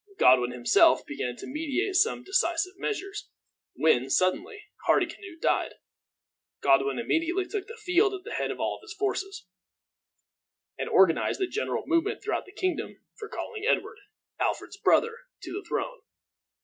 Godwin 0.17 0.49
himself 0.49 1.05
began 1.05 1.35
to 1.35 1.45
meditate 1.45 1.93
some 1.95 2.23
decisive 2.23 2.75
measures, 2.75 3.29
when, 3.75 4.09
suddenly, 4.09 4.63
Hardicanute 4.87 5.39
died. 5.41 5.75
Godwin 6.59 6.97
immediately 6.97 7.45
took 7.45 7.67
the 7.67 7.75
field 7.77 8.15
at 8.15 8.23
the 8.23 8.33
head 8.33 8.49
of 8.49 8.59
all 8.59 8.79
his 8.81 8.95
forces, 8.95 9.45
and 10.75 10.89
organized 10.89 11.39
a 11.39 11.45
general 11.45 11.83
movement 11.85 12.23
throughout 12.23 12.45
the 12.47 12.51
kingdom 12.51 12.99
for 13.15 13.29
calling 13.29 13.63
Edward, 13.67 13.97
Alfred's 14.39 14.77
brother, 14.77 15.15
to 15.43 15.53
the 15.53 15.63
throne. 15.69 16.01